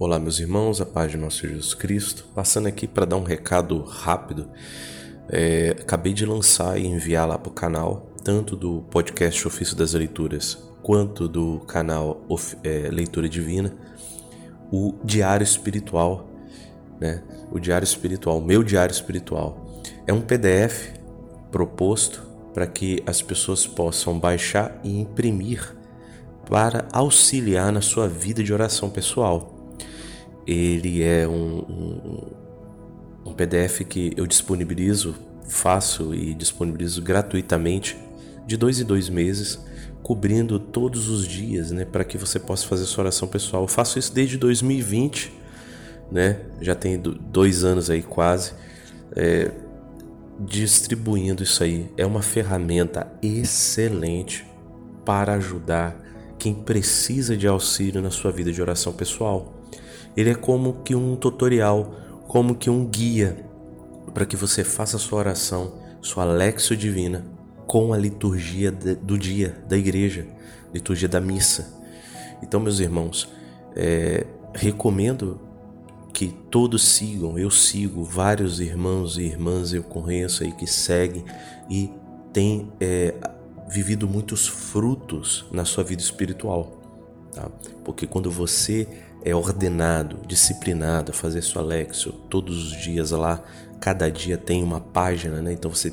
[0.00, 2.24] Olá, meus irmãos, a paz de nosso Jesus Cristo.
[2.32, 4.48] Passando aqui para dar um recado rápido.
[5.28, 9.94] É, acabei de lançar e enviar lá para o canal, tanto do podcast Ofício das
[9.94, 12.24] Leituras quanto do canal
[12.62, 13.76] é, Leitura Divina,
[14.70, 16.30] o Diário Espiritual,
[17.00, 17.24] né?
[17.50, 19.82] O Diário Espiritual, meu Diário Espiritual.
[20.06, 20.92] É um PDF
[21.50, 22.22] proposto
[22.54, 25.76] para que as pessoas possam baixar e imprimir
[26.48, 29.57] para auxiliar na sua vida de oração pessoal
[30.48, 32.20] ele é um, um,
[33.26, 35.14] um PDF que eu disponibilizo,
[35.46, 37.98] faço e disponibilizo gratuitamente
[38.46, 39.58] de dois em dois meses,
[40.02, 43.64] cobrindo todos os dias, né, para que você possa fazer sua oração pessoal.
[43.64, 45.30] Eu faço isso desde 2020,
[46.10, 48.52] né, já tem dois anos aí quase,
[49.14, 49.50] é,
[50.40, 51.90] distribuindo isso aí.
[51.94, 54.46] É uma ferramenta excelente
[55.04, 55.94] para ajudar
[56.38, 59.52] quem precisa de auxílio na sua vida de oração pessoal.
[60.18, 61.94] Ele é como que um tutorial,
[62.26, 63.46] como que um guia
[64.12, 67.24] para que você faça sua oração, sua lexio divina
[67.68, 70.26] com a liturgia do dia da igreja,
[70.74, 71.72] liturgia da missa.
[72.42, 73.28] Então, meus irmãos,
[73.76, 75.40] é, recomendo
[76.12, 81.24] que todos sigam, eu sigo vários irmãos e irmãs eu conheço aí que seguem
[81.70, 81.92] e
[82.32, 83.14] têm é,
[83.68, 86.76] vivido muitos frutos na sua vida espiritual,
[87.32, 87.48] tá?
[87.84, 88.88] Porque quando você
[89.24, 93.42] é ordenado, disciplinado a fazer sua lexo todos os dias lá,
[93.80, 95.52] cada dia tem uma página, né?
[95.52, 95.92] Então você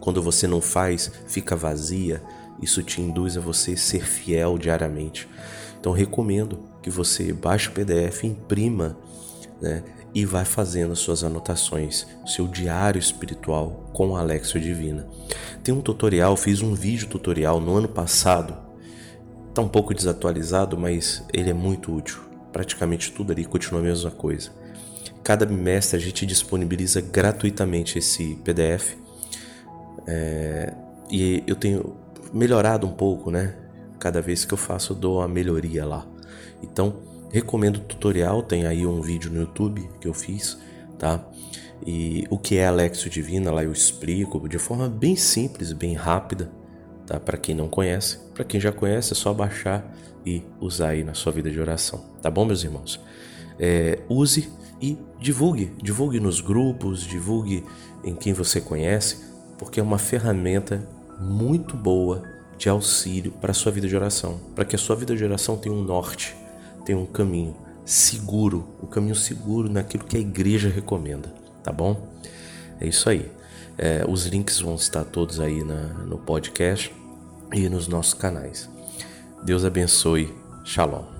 [0.00, 2.22] quando você não faz, fica vazia.
[2.60, 5.28] Isso te induz a você ser fiel diariamente.
[5.78, 8.96] Então recomendo que você baixe o PDF, imprima,
[9.60, 9.84] né?
[10.12, 15.06] E vai fazendo as suas anotações, seu diário espiritual com a Alexio Divina.
[15.62, 18.56] Tem um tutorial, fiz um vídeo tutorial no ano passado.
[19.54, 24.10] Tá um pouco desatualizado, mas ele é muito útil praticamente tudo ali continua a mesma
[24.10, 24.50] coisa.
[25.22, 28.96] Cada bimestre a gente disponibiliza gratuitamente esse PDF
[30.06, 30.72] é,
[31.10, 31.96] e eu tenho
[32.32, 33.54] melhorado um pouco, né?
[33.98, 36.06] Cada vez que eu faço, eu dou uma melhoria lá.
[36.62, 36.96] Então,
[37.30, 40.58] recomendo o tutorial, tem aí um vídeo no YouTube que eu fiz,
[40.98, 41.24] tá?
[41.86, 46.50] E o que é Alexio Divina, lá eu explico de forma bem simples, bem rápida,
[47.10, 47.18] tá?
[47.18, 49.84] Para quem não conhece, para quem já conhece é só baixar
[50.24, 53.00] e usar aí na sua vida de oração, tá bom, meus irmãos?
[53.58, 54.48] É, use
[54.80, 57.64] e divulgue, divulgue nos grupos, divulgue
[58.04, 59.24] em quem você conhece,
[59.58, 60.88] porque é uma ferramenta
[61.18, 62.22] muito boa
[62.56, 65.56] de auxílio para a sua vida de oração, para que a sua vida de oração
[65.56, 66.36] tenha um norte,
[66.84, 71.34] tenha um caminho seguro, um caminho seguro naquilo que a igreja recomenda,
[71.64, 72.08] tá bom?
[72.80, 73.28] É isso aí.
[73.76, 76.99] É, os links vão estar todos aí na, no podcast
[77.52, 78.68] e nos nossos canais.
[79.42, 80.32] Deus abençoe.
[80.64, 81.19] Shalom.